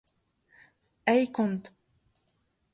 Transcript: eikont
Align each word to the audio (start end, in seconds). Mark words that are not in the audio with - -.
eikont 1.13 1.63